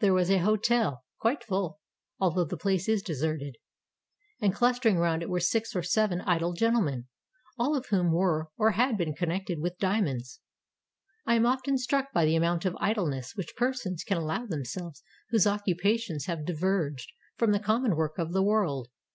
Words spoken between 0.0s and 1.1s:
There was a hotel,—